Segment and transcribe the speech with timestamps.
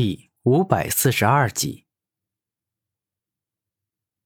[0.00, 1.84] 第五百四十二集。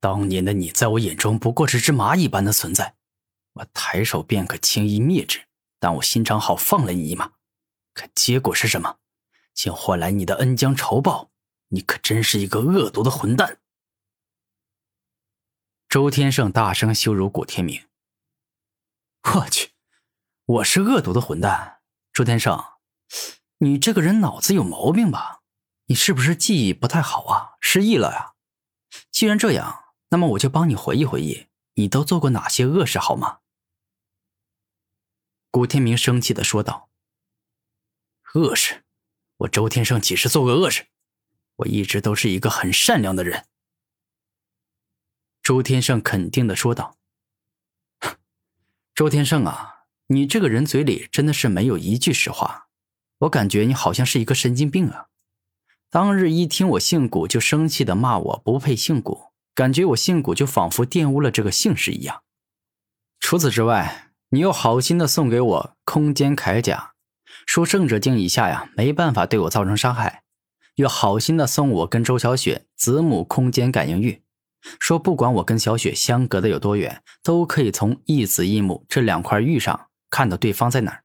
[0.00, 2.96] 当年的你在我眼中不过是只蚂蚁般的存在，
[3.52, 5.46] 我抬手便可轻易灭之，
[5.78, 7.34] 但我心肠好放了你一马。
[7.94, 8.98] 可结果是什么？
[9.54, 11.30] 竟换来你的恩将仇报！
[11.68, 13.60] 你可真是一个恶毒的混蛋！
[15.88, 17.86] 周天胜大声羞辱古天明。
[19.22, 19.70] 我去，
[20.46, 21.80] 我是恶毒的混蛋？
[22.12, 22.60] 周天胜，
[23.58, 25.36] 你这个人脑子有毛病吧？
[25.90, 27.56] 你是不是记忆不太好啊？
[27.60, 28.34] 失忆了呀？
[29.10, 33.40] 既然这样，那么我就帮你回忆回忆，你都做过哪些恶事好吗？
[35.50, 36.90] 古天明生气的说道
[38.34, 38.84] ：“恶事？
[39.38, 40.86] 我周天胜几时做过恶事？
[41.56, 43.48] 我一直都是一个很善良的人。”
[45.42, 46.98] 周天胜肯定的说道
[48.94, 52.68] ：“周天胜啊，你这个人嘴里真的是没有一句实话，
[53.18, 55.08] 我感觉你好像是一个神经病啊。”
[55.90, 62.22] 当日一听我姓古就生气的骂我不配姓古，感觉我姓古就仿佛玷污了这个姓氏一样。
[63.18, 66.92] 除此之外，你又好心的送给我空间铠甲，
[67.44, 70.22] 说圣者境以下呀没办法对我造成伤害，
[70.76, 74.22] 又好心的送我跟周小雪子母空间感应玉，
[74.78, 81.02] 说不管我跟小雪相隔的有多远，都可以从一子一母这两块玉上看到对方在哪儿。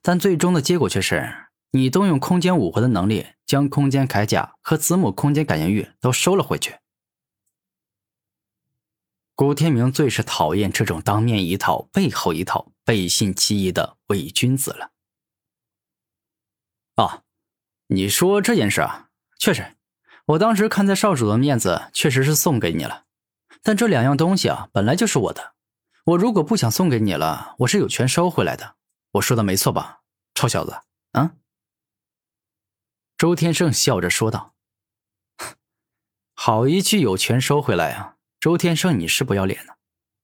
[0.00, 1.47] 但最终的结果却是。
[1.70, 6.78] 你动用空间武魂的能力，将空间铠甲和子母空间感应玉都收了回去。
[9.34, 14.90] 古天明最是讨厌这种当面一套背后一套、背信弃义的伪君子了。
[16.96, 17.22] 啊，
[17.88, 19.76] 你说这件事啊，确实，
[20.26, 23.04] 我当时看在少主的面子，确实是送给你了。
[23.62, 25.52] 但这两样东西啊，本来就是我的，
[26.06, 28.74] 我如果不想送给你了，我是有权收回来的。
[29.12, 30.00] 我说的没错吧，
[30.34, 30.72] 臭小子？
[31.12, 31.34] 啊？
[33.18, 34.54] 周天胜笑着说道
[36.34, 38.14] ：“好一句有权收回来啊！
[38.38, 39.72] 周天胜，你是不要脸呢！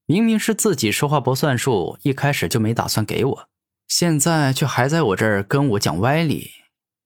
[0.07, 3.49] 明明是自己说话不算数，一开始就没打算给我，
[3.89, 6.53] 现在却还在我这儿跟我讲歪理，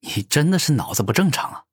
[0.01, 1.63] 你真的是脑子不正常啊！”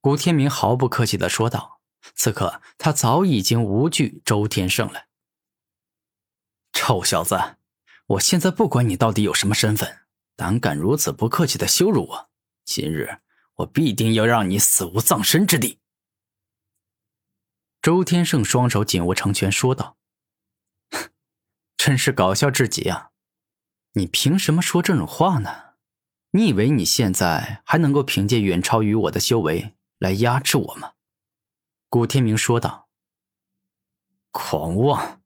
[0.00, 1.80] 古天明毫不客气的说道。
[2.16, 5.04] 此刻他早已经无惧周天胜了。
[6.72, 7.58] 臭小子，
[8.06, 10.01] 我现在不管你到底有什么身份。
[10.36, 12.30] 胆敢如此不客气的羞辱我，
[12.64, 13.18] 今日
[13.56, 15.78] 我必定要让你死无葬身之地！
[17.80, 19.98] 周天胜双手紧握成拳，说道
[21.76, 23.10] ：“真是搞笑至极啊！
[23.92, 25.74] 你凭什么说这种话呢？
[26.30, 30.92] 你以为你现在还能够凭借远超于我的修为来压制我吗？”
[31.90, 32.88] 古天明说道
[34.32, 35.20] ：“狂妄！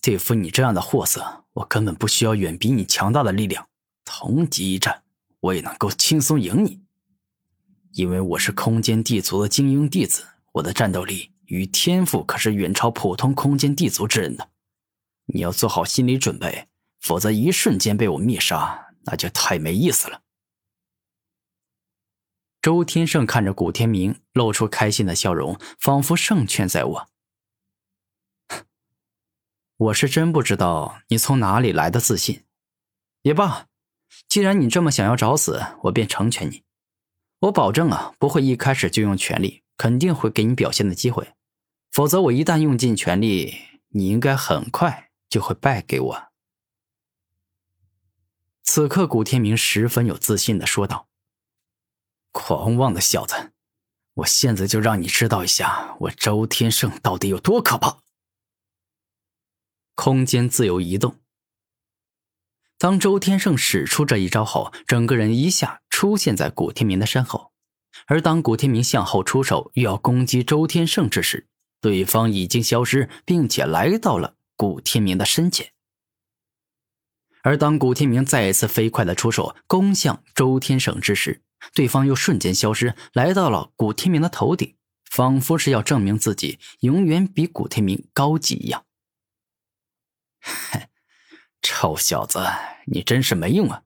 [0.00, 3.68] 对付你这样的货色，我根本不需要远比你强大的力量。”
[4.14, 5.04] 同级一战，
[5.40, 6.82] 我也能够轻松赢你，
[7.92, 14.50] 因为我是空间地族的精英弟子，我的战斗力与天赋可是远超普通空间地族之人的。
[15.24, 16.68] 你要做好心理准备，
[17.00, 20.20] 否则一瞬间被我灭杀，那就太没意思了。
[22.60, 27.08] 周天胜看着古天明，露出开心的笑容，仿佛胜券在握。
[29.78, 32.44] 我是真不知道你从哪里来的自信，
[33.22, 33.68] 也罢。
[34.28, 36.62] 既然你这么想要找死，我便成全你。
[37.40, 41.34] 我保证啊，不会一开始就用全力，肯定会给你表现的机会。
[41.90, 43.54] 否则，我一旦用尽全力，
[43.88, 46.22] 你应该很快就会败给我。
[48.62, 51.08] 此刻，古天明十分有自信的说道
[52.32, 53.52] ：“狂妄的小子，
[54.14, 57.98] 我现在就让你知道一下，我周天胜到底有多可怕。”
[59.94, 61.21] 空间自由移动。
[62.82, 67.52] 当周天胜使出这一招后，整个人一下出现在古天明的身后。
[68.06, 71.46] 而当古天明向后出手，欲要攻击周天胜之时，
[71.80, 75.70] 对方已经消失，并且来到了古天明的身前。
[77.42, 81.40] 而当古天明再一次飞快的出手攻向周天胜之时，
[81.72, 84.74] 对方又瞬间消失，来到了古天明的头顶，
[85.08, 88.84] 仿佛是要证明自己永远比古天明高级一样。
[91.62, 92.40] 臭小子，
[92.86, 93.84] 你真是没用啊！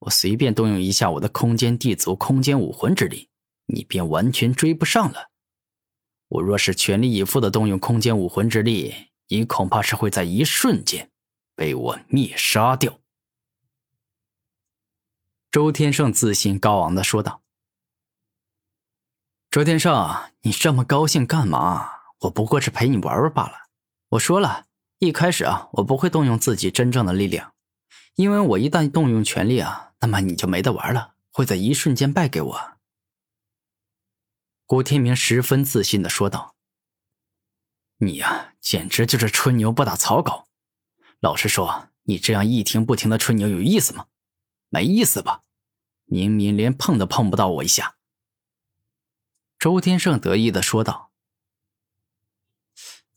[0.00, 3.28] 我随便动用一下我的空间地族空间武魂之力，
[3.66, 5.28] 你便完全追不上了。
[6.28, 11.10] 我若是全力以赴的动用空间武魂之力，你恐怕是会在一瞬间
[11.54, 12.98] 被我灭杀掉。”
[15.52, 17.42] 周天胜自信高昂的说道。
[19.50, 19.92] “周天胜，
[20.40, 21.90] 你这么高兴干嘛？
[22.20, 23.68] 我不过是陪你玩玩罢了。
[24.08, 24.68] 我说了。”
[25.00, 27.54] 一开始啊，我不会动用自己真正的力量，
[28.16, 32.72] 因为我一旦动用全力啊，那么你就没得玩了，会在一瞬间败给我。
[34.66, 36.54] 古天明十分自信的说道
[37.96, 40.48] ：“你呀，简直就是吹牛不打草稿。
[41.20, 44.08] 老实说，你这样一停不停的吹牛有意思吗？
[44.68, 45.44] 没意思吧？
[46.04, 47.96] 明明连碰都碰不到我一下。”
[49.58, 51.09] 周天胜得意的说道：“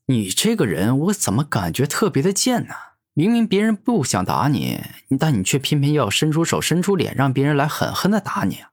[0.06, 2.76] 你这个人，我怎么感觉特别的贱呢？
[3.14, 4.82] 明明别人不想打你，
[5.20, 8.72] 但你却偏偏要伸出手、伸出脸，让别人来狠狠的打你啊。”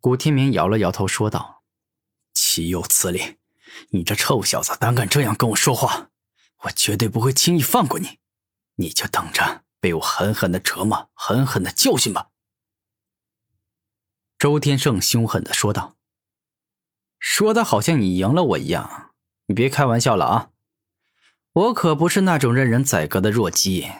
[0.00, 1.62] 古天明摇了摇头，说道
[2.32, 3.38] ：“岂有此理！
[3.90, 6.10] 你这臭小子，胆敢这样跟我说话，
[6.62, 8.18] 我绝对不会轻易放过你！
[8.76, 12.28] 你就等着被我狠狠的折磨、狠狠的教训吧！”
[14.38, 15.96] 周天胜凶狠的说道
[17.18, 19.10] ：“说的好像你赢了我一样，
[19.46, 20.50] 你别开玩笑了啊！
[21.52, 23.90] 我可不是那种任人宰割的弱鸡。”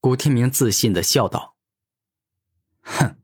[0.00, 1.56] 古天明自信的笑道
[2.82, 3.16] ：“哼。”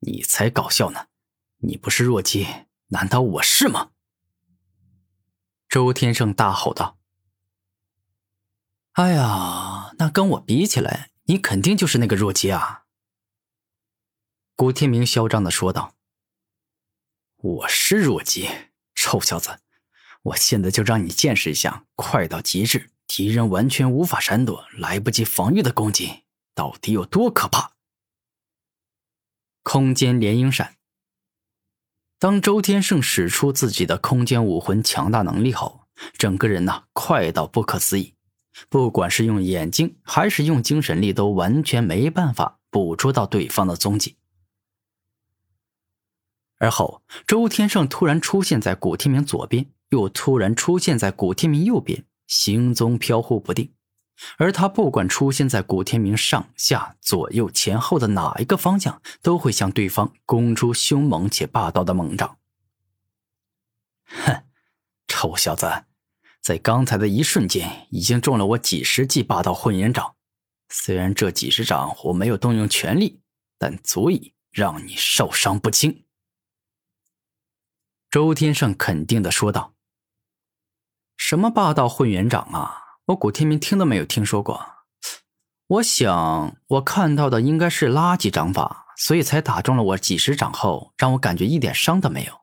[0.00, 1.08] 你才搞笑呢！
[1.56, 2.46] 你不是弱鸡，
[2.88, 3.92] 难道我是吗？
[5.68, 6.98] 周天胜大吼道
[8.92, 12.84] ：“哎呀，那跟我比起来，你肯定就是那个弱鸡啊！”
[14.54, 15.94] 古天明嚣张的说道
[17.36, 18.48] ：“我是弱鸡，
[18.94, 19.58] 臭小子！
[20.26, 26.24] 我现在就让你见识一下，快到极致，敌人完全无法闪躲，来不及防御的攻击，
[26.54, 27.72] 到底有多可怕！”
[29.62, 30.76] 空间连影闪。
[32.18, 35.82] 当周天胜使出自己的空间武魂强大能力后，
[36.18, 38.14] 整个人呐快到不可思议，
[38.68, 44.16] 不管是用眼睛还是用精神力，都完全没办法捕捉到对方的踪迹。
[46.58, 53.72] 而后，周天胜突然出现在古天明左边，又突然出现在古天明右边，行踪飘忽不定。
[54.38, 62.38] 而他不管出现在古天明上下左右前后的哪一个方向，都会向对方攻出凶猛且霸道的猛掌。
[64.04, 64.42] 哼，
[65.06, 65.84] 臭小子，
[66.40, 70.14] 在刚才的一瞬间已经中了我几十记霸道混元掌。
[70.70, 73.20] 虽然这几十掌我没有动用全力，
[73.58, 76.04] 但足以让你受伤不轻。
[78.10, 79.74] 周天胜肯定的说道
[81.16, 84.60] ：“什么霸道混元掌啊？”我古天明听都没有听说过，
[85.68, 92.40] 我想我看到的应该是垃圾掌法，所以才打中了我几十掌后，让我感觉一点伤都没有。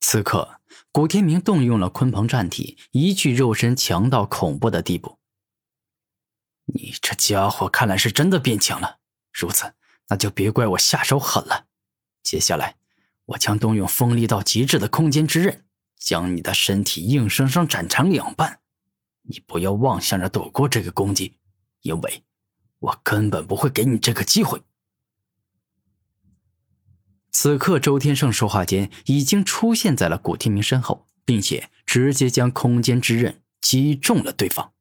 [0.00, 0.60] 此刻，
[0.90, 5.18] 古天明动用了鲲鹏战体，一具肉身强到恐怖的地步。
[6.64, 9.00] 你这家伙看来是真的变强了，
[9.32, 9.74] 如此，
[10.08, 11.66] 那就别怪我下手狠了。
[12.22, 12.76] 接下来，
[13.26, 15.66] 我将动用锋利到极致的空间之刃。
[16.00, 18.58] 将你的身体硬生生斩成两半，
[19.22, 21.36] 你不要妄想着躲过这个攻击，
[21.82, 22.24] 因为
[22.80, 24.62] 我根本不会给你这个机会。
[27.30, 34.72] 此刻，周天胜说话间已经出现在了古天明身后，并且直接将空间之刃击中了对方。